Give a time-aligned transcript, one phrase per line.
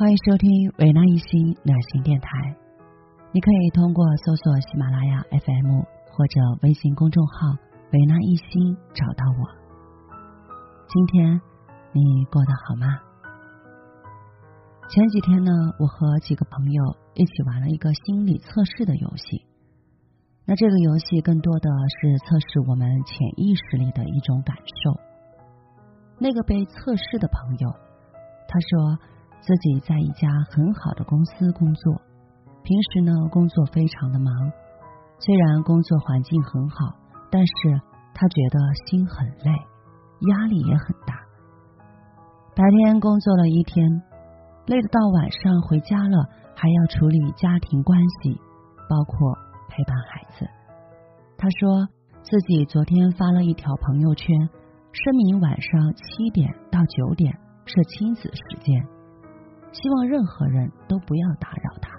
[0.00, 0.48] 欢迎收听
[0.78, 2.30] 维纳一心暖心电台。
[3.32, 5.76] 你可以通过搜索喜马拉雅 FM
[6.08, 7.52] 或者微信公众号
[7.92, 9.44] “维纳一心”找到我。
[10.88, 11.38] 今天
[11.92, 12.96] 你过得好吗？
[14.88, 19.44] 前几天呢，我和几个朋友一起玩了一个心理测试的游戏。
[20.46, 21.68] 那这个游戏更多的
[22.00, 24.98] 是测试我们潜意识里的一种感受。
[26.18, 27.68] 那个被测试的朋友，
[28.48, 28.98] 他说
[29.40, 32.00] 自己在一家很好的公司工作，
[32.62, 34.32] 平时呢工作非常的忙，
[35.18, 36.94] 虽然工作环境很好，
[37.30, 37.80] 但是
[38.14, 39.50] 他觉得心很累，
[40.30, 41.14] 压力也很大。
[42.54, 44.02] 白天工作了一天，
[44.66, 48.40] 累得到晚上回家了，还要处理家庭关系，
[48.88, 49.36] 包括。
[49.72, 50.50] 陪伴孩子，
[51.38, 51.86] 他说
[52.24, 54.36] 自己昨天发了一条朋友圈，
[54.90, 57.32] 声明晚上七点到九点
[57.66, 58.84] 是亲子时间，
[59.72, 61.90] 希望任何人都不要打扰他。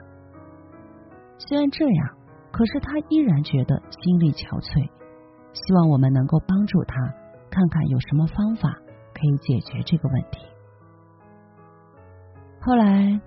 [1.37, 2.09] 虽然这样，
[2.51, 4.89] 可是他依然觉得心力憔悴，
[5.53, 6.95] 希望我们能够帮助他，
[7.49, 8.69] 看看有什么方法
[9.13, 10.45] 可以解决这个问题。
[12.61, 13.19] 后来，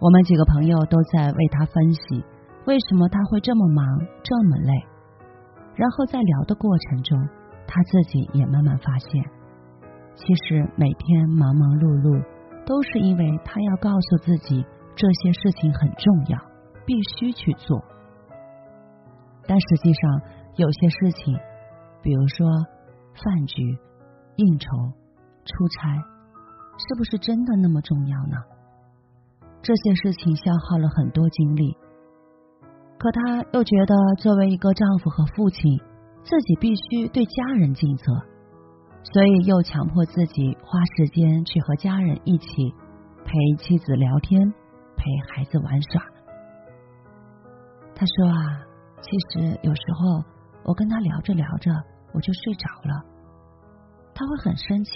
[0.00, 2.24] 我们几个朋友都在为他分析。
[2.66, 3.84] 为什么他会这么忙
[4.22, 4.72] 这么累？
[5.74, 7.18] 然后在聊的过程中，
[7.66, 9.24] 他自己也慢慢发现，
[10.14, 12.22] 其实每天忙忙碌碌，
[12.68, 14.62] 都是因为他要告诉自己
[14.94, 16.38] 这些事情很重要，
[16.84, 17.82] 必须去做。
[19.46, 20.20] 但实际上，
[20.56, 21.34] 有些事情，
[22.02, 22.46] 比如说
[23.14, 23.62] 饭局、
[24.36, 24.68] 应酬、
[25.46, 25.96] 出差，
[26.76, 28.36] 是不是真的那么重要呢？
[29.62, 31.74] 这些事情消耗了很多精力。
[32.98, 35.80] 可他又觉得，作为一个丈夫和父亲，
[36.22, 38.12] 自己必须对家人尽责，
[39.02, 42.46] 所以又强迫自己花时间去和家人一起
[43.24, 44.52] 陪妻子聊天，
[44.96, 46.02] 陪孩子玩耍。
[47.94, 48.64] 他说啊，
[49.00, 50.24] 其实有时候
[50.64, 51.70] 我跟他聊着聊着，
[52.12, 53.04] 我就睡着了，
[54.14, 54.92] 他会很生气，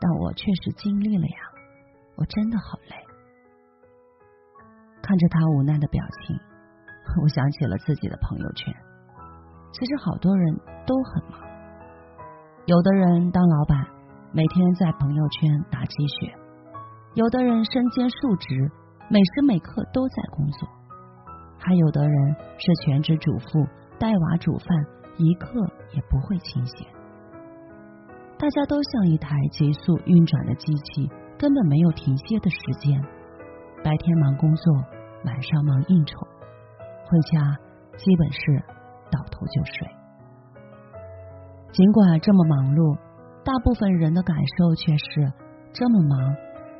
[0.00, 1.38] 但我确实尽力了呀，
[2.16, 2.96] 我真的好累。
[5.02, 6.38] 看着他无奈的表情。
[7.22, 8.74] 我想起了自己的朋友圈，
[9.72, 10.56] 其实好多人
[10.86, 11.38] 都很忙，
[12.66, 13.78] 有的人当老板，
[14.32, 16.32] 每天在朋友圈打鸡血；
[17.12, 18.72] 有的人身兼数职，
[19.10, 20.66] 每时每刻都在工作；
[21.58, 24.66] 还有的人是全职主妇，带娃煮饭，
[25.18, 25.60] 一刻
[25.92, 26.88] 也不会清闲。
[28.38, 32.98] 大家都像一台急速运转的机器，根本没有停歇的时间。
[33.84, 34.74] 白天忙工作，
[35.26, 36.18] 晚上忙应酬。
[37.04, 37.58] 回家
[37.98, 38.40] 基本是
[39.10, 40.03] 倒头就睡。
[41.74, 42.94] 尽管这么忙碌，
[43.42, 45.26] 大部分人的感受却是
[45.74, 46.14] 这么忙，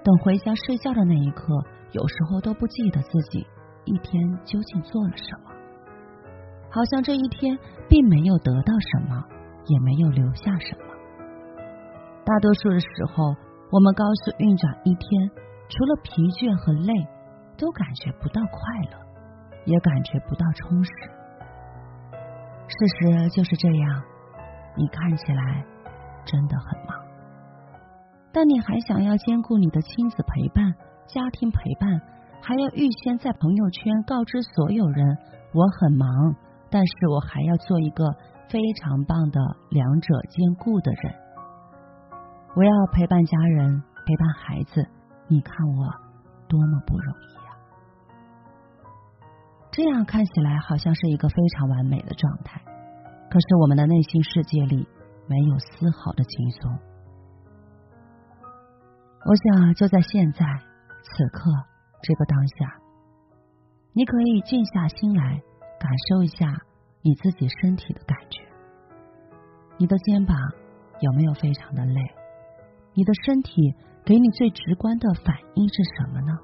[0.07, 1.51] 等回家睡觉的那一刻，
[1.91, 3.43] 有时候都不记得自己
[3.91, 5.51] 一天究竟做了什么，
[6.71, 7.59] 好像这一天
[7.91, 9.19] 并没有得到什么，
[9.67, 10.87] 也没有留下什么。
[12.23, 13.35] 大多数的时候，
[13.75, 15.11] 我们高速运转一天，
[15.75, 16.95] 除了疲倦和累，
[17.59, 18.63] 都感觉不到快
[18.95, 19.03] 乐。
[19.67, 20.93] 也感觉不到充实。
[22.69, 24.03] 事实就是这样，
[24.77, 25.65] 你看起来
[26.25, 26.99] 真的很忙，
[28.33, 30.75] 但你还想要兼顾你的亲子陪伴、
[31.07, 32.01] 家庭陪伴，
[32.43, 35.17] 还要预先在朋友圈告知所有人
[35.53, 36.09] 我很忙，
[36.71, 38.05] 但是我还要做一个
[38.49, 39.41] 非常棒的
[39.71, 41.15] 两者兼顾的人。
[42.57, 44.87] 我要陪伴家人，陪伴孩子，
[45.29, 45.87] 你看我
[46.49, 47.51] 多么不容易啊。
[49.71, 52.61] 这样看起来好像是一个非常完美的状态，
[53.35, 54.87] 可是我们的内心世界里
[55.27, 56.71] 没有丝毫的轻松。
[59.27, 60.47] 我想就在现在
[61.03, 61.51] 此刻
[62.01, 62.79] 这个当下，
[63.93, 65.43] 你可以静下心来
[65.81, 66.47] 感受一下
[67.03, 68.41] 你自己身体的感觉。
[69.79, 70.37] 你的肩膀
[71.01, 72.01] 有没有非常的累？
[72.93, 73.75] 你的身体
[74.05, 76.39] 给你最直观的反应是什么呢？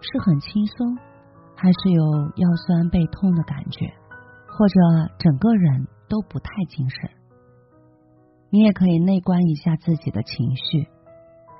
[0.00, 0.98] 是很轻松？
[1.54, 2.02] 还是有
[2.34, 3.86] 腰酸背痛的感觉，
[4.48, 4.74] 或者
[5.20, 7.10] 整个人都不太精神。
[8.50, 10.88] 你也可以内观一下自己的情绪，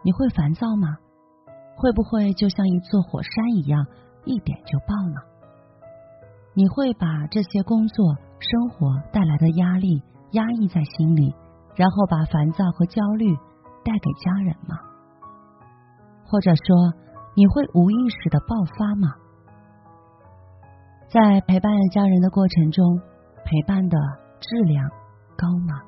[0.03, 0.99] 你会烦躁吗？
[1.77, 3.87] 会不会就像一座火山一样，
[4.25, 5.23] 一点就爆呢？
[6.53, 10.03] 你会把这些工作、生活带来的压力
[10.33, 11.33] 压抑在心里，
[11.77, 13.35] 然后把烦躁和焦虑
[13.85, 14.77] 带给家人吗？
[16.27, 16.93] 或者说，
[17.37, 19.15] 你会无意识的爆发吗？
[21.09, 23.01] 在陪伴家人的过程中，
[23.45, 23.97] 陪伴的
[24.41, 24.91] 质量
[25.37, 25.81] 高吗？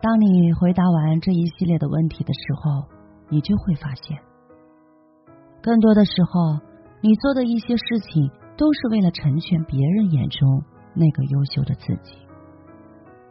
[0.00, 2.86] 当你回答完这一系列的问题的时候，
[3.28, 4.18] 你就会发现，
[5.60, 6.60] 更多的时候，
[7.00, 10.62] 你做的一些事情都是为了成全别人眼中
[10.94, 12.16] 那个优秀的自己。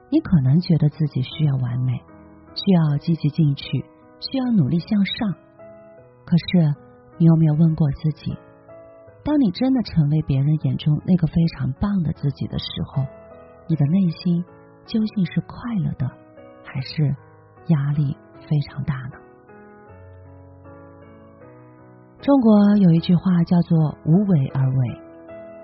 [0.10, 1.94] 你可能觉得自己需要完美，
[2.54, 3.66] 需要积极进取，
[4.20, 5.34] 需要努力向上。
[6.26, 6.76] 可是，
[7.18, 8.38] 你有没有问过自己，
[9.24, 13.04] 当你真的成为别人眼中那个非常棒的自己的时候，
[13.68, 14.44] 你的内心
[14.86, 16.08] 究竟是快乐的，
[16.64, 17.16] 还是
[17.68, 19.18] 压力非常大呢？
[22.22, 25.02] 中国有一句话叫做“无为而为”，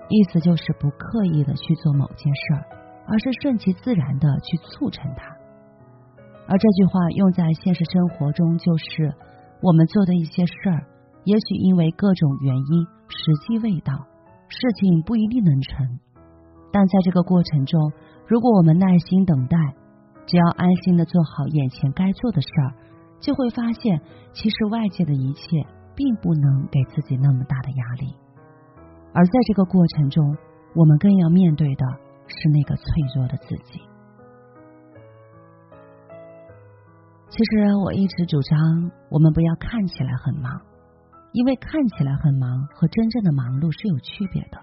[0.08, 2.64] 意思就是不刻意的去做某件事儿，
[3.06, 5.34] 而是顺其自然的去促成它。
[6.46, 9.14] 而这句话用在现实生活中，就是
[9.62, 10.86] 我们做的一些事儿，
[11.24, 13.94] 也许因为各种原因时机未到，
[14.48, 15.98] 事情不一定能成。
[16.74, 17.78] 但在这个过程中，
[18.26, 19.56] 如果我们耐心等待，
[20.26, 22.74] 只要安心的做好眼前该做的事儿，
[23.20, 25.64] 就会发现，其实外界的一切。
[25.96, 28.16] 并不能给自己那么大的压力，
[29.12, 30.36] 而在这个过程中，
[30.74, 31.86] 我们更要面对的
[32.26, 32.84] 是那个脆
[33.14, 33.80] 弱的自己。
[37.28, 40.50] 其实我一直主张，我们不要看起来很忙，
[41.30, 44.58] 因为看起来很忙和真正的忙碌是有区别的。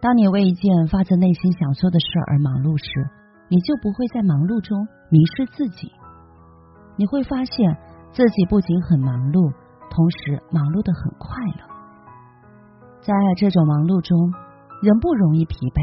[0.00, 3.10] 当你为一件发自内心想做的事而忙碌时，
[3.48, 5.92] 你就不会在忙碌中迷失自己，
[6.96, 7.76] 你会发现
[8.10, 9.52] 自己不仅很忙碌。
[9.90, 11.66] 同时忙碌的很快乐，
[13.02, 14.14] 在这种忙碌中，
[14.86, 15.82] 人不容易疲惫，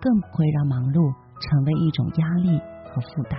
[0.00, 2.56] 更不会让忙碌成为一种压力
[2.88, 3.36] 和负担，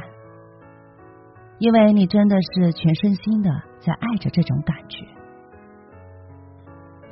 [1.58, 3.50] 因为你真的是全身心的
[3.82, 5.02] 在爱着这种感觉。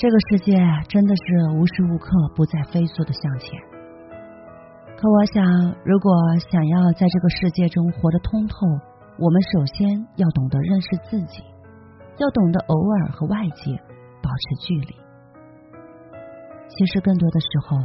[0.02, 0.58] 这个世界
[0.90, 3.62] 真的是无时无刻不在飞速的向前，
[4.98, 5.46] 可我想，
[5.86, 6.12] 如果
[6.50, 8.66] 想要在这个世界中活得通透，
[9.20, 11.44] 我们首先要懂得认识自己。
[12.18, 13.78] 要懂得偶尔和外界
[14.24, 14.96] 保持距离。
[16.68, 17.78] 其实更多的时候，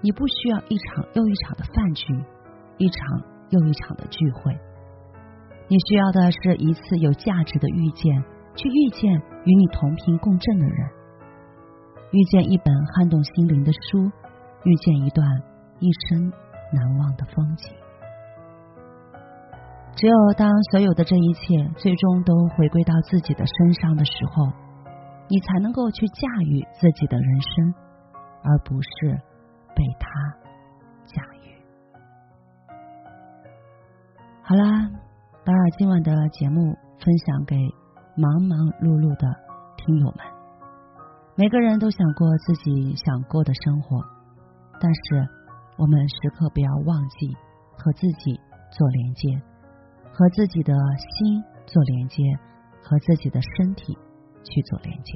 [0.00, 2.18] 你不需要一场又一场的饭局，
[2.78, 4.58] 一场又一场的聚会。
[5.68, 8.24] 你需要的是一次有价值的遇见，
[8.56, 9.12] 去遇见
[9.44, 10.90] 与你同频共振的人，
[12.10, 14.10] 遇见一本撼动心灵的书，
[14.64, 15.26] 遇见一段
[15.78, 16.32] 一生
[16.72, 17.74] 难忘的风景。
[19.94, 24.46] 只有当所有的这一切最终都回归到自己的身上的时候，
[25.28, 27.74] 你才能够去驾驭自己的人生，
[28.42, 29.20] 而不是
[29.74, 30.08] 被他
[31.04, 31.52] 驾驭。
[34.42, 34.88] 好啦，
[35.44, 36.62] 把今晚的节目
[36.98, 37.56] 分享给
[38.16, 39.28] 忙忙碌碌的
[39.76, 40.37] 听友们。
[41.38, 44.02] 每个人都想过自己想过的生活，
[44.80, 45.00] 但是
[45.76, 47.28] 我们时刻不要忘记
[47.76, 48.34] 和自己
[48.72, 49.40] 做连接。
[50.10, 52.24] 和自己的心做连接，
[52.82, 53.96] 和自己的身体
[54.42, 55.12] 去做连接。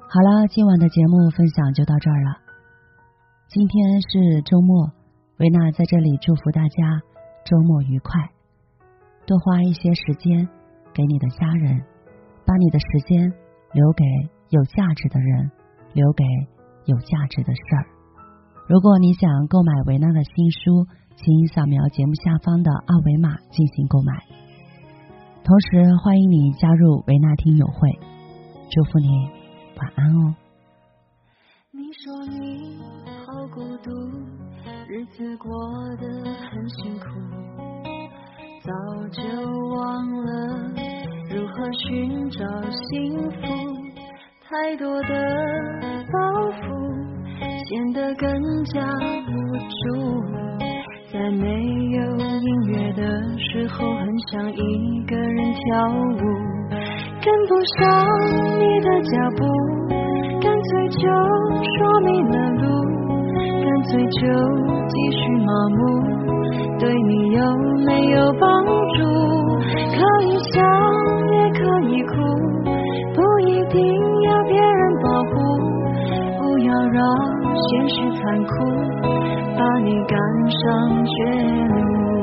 [0.00, 2.36] 好了，今晚的节目分享就到这儿了。
[3.48, 4.92] 今天是周末，
[5.38, 7.00] 维娜在这里祝福大家
[7.46, 8.20] 周末愉快。
[9.24, 10.46] 多花一些时间
[10.92, 11.80] 给你的家人，
[12.44, 13.32] 把你的时间
[13.72, 14.04] 留给
[14.50, 15.50] 有价值的人，
[15.92, 16.24] 留给
[16.86, 17.86] 有价值的事儿。
[18.68, 20.86] 如果你想购买维娜的新书。
[21.16, 24.12] 请扫描节目下方的二维码进行购买，
[25.44, 27.88] 同时欢迎你加入维纳听友会。
[28.68, 29.06] 祝福你
[29.78, 30.34] 晚安哦。
[31.70, 32.80] 你说你
[33.24, 33.92] 好孤独，
[34.88, 35.48] 日子过
[35.98, 36.04] 得
[36.50, 37.06] 很辛苦，
[38.64, 38.72] 早
[39.12, 39.22] 就
[39.70, 40.72] 忘了
[41.30, 42.44] 如何寻找
[42.90, 43.36] 幸福，
[44.54, 45.08] 太多的
[46.12, 46.18] 包
[46.62, 46.62] 袱
[47.66, 48.30] 显得更
[48.66, 48.86] 加
[49.26, 49.34] 无
[49.82, 49.82] 助。
[51.12, 51.42] 在没
[51.90, 51.98] 有
[52.38, 53.02] 音乐的
[53.36, 56.22] 时候，很想一个人跳舞，
[57.18, 57.82] 跟不上
[58.60, 59.42] 你的脚步，
[60.40, 61.02] 干脆就
[61.74, 62.64] 说迷了路，
[63.34, 64.22] 干脆就
[64.86, 65.82] 继续麻木，
[66.78, 67.42] 对你有
[67.84, 69.02] 没有帮助？
[69.90, 70.38] 可以
[77.68, 79.04] 现实残酷。
[79.56, 80.18] 把你赶
[80.50, 81.14] 上绝
[81.68, 82.13] 路。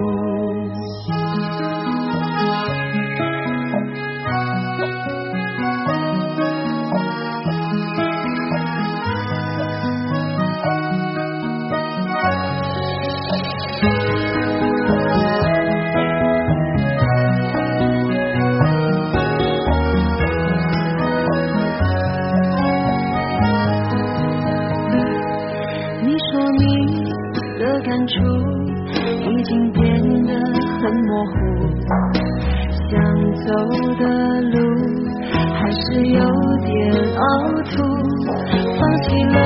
[37.63, 39.37] 放弃了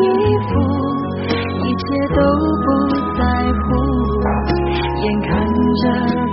[0.00, 0.02] 衣
[0.48, 0.50] 服
[1.62, 1.84] 一切
[2.14, 2.18] 都
[2.64, 2.66] 不
[3.18, 3.20] 在
[3.60, 3.64] 乎。
[5.02, 5.28] 眼看
[5.82, 5.84] 着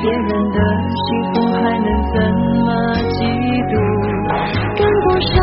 [0.02, 0.58] 别人的
[0.96, 2.16] 幸福还能怎
[2.66, 2.68] 么
[3.10, 3.20] 嫉
[3.68, 3.74] 妒？
[4.78, 5.34] 跟不上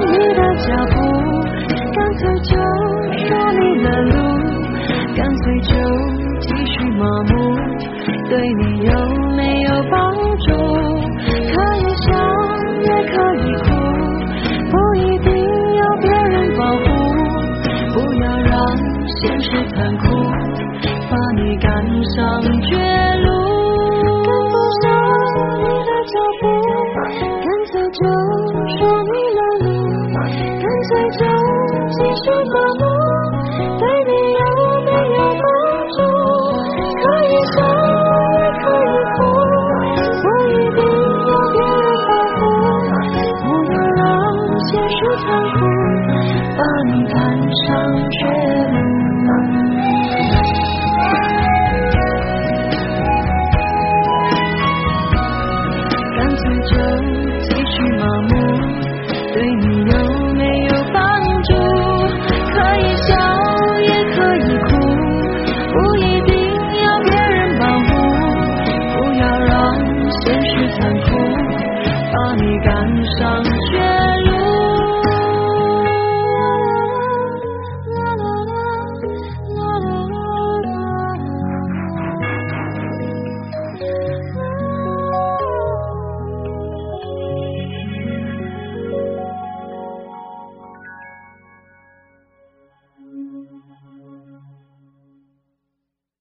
[0.00, 0.96] 你的脚步
[1.94, 2.50] 干脆就
[3.26, 3.26] 说
[3.58, 4.12] 迷了路
[5.16, 5.70] 干脆就
[6.40, 7.32] 继续麻木。
[8.28, 8.90] 对你有
[9.36, 9.94] 没有帮
[10.38, 10.46] 助